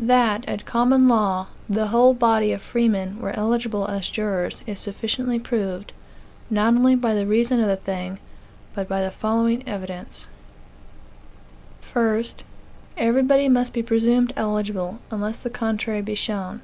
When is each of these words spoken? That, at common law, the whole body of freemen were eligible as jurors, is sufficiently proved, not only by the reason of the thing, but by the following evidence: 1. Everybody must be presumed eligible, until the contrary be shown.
That, 0.00 0.44
at 0.48 0.64
common 0.66 1.06
law, 1.06 1.46
the 1.68 1.86
whole 1.94 2.12
body 2.12 2.50
of 2.50 2.60
freemen 2.60 3.20
were 3.20 3.30
eligible 3.30 3.86
as 3.86 4.08
jurors, 4.10 4.62
is 4.66 4.80
sufficiently 4.80 5.38
proved, 5.38 5.92
not 6.50 6.74
only 6.74 6.96
by 6.96 7.14
the 7.14 7.24
reason 7.24 7.60
of 7.60 7.68
the 7.68 7.76
thing, 7.76 8.18
but 8.74 8.88
by 8.88 9.00
the 9.00 9.12
following 9.12 9.62
evidence: 9.68 10.26
1. 11.92 12.24
Everybody 12.96 13.48
must 13.48 13.72
be 13.72 13.84
presumed 13.84 14.32
eligible, 14.36 14.98
until 15.08 15.30
the 15.30 15.50
contrary 15.50 16.02
be 16.02 16.16
shown. 16.16 16.62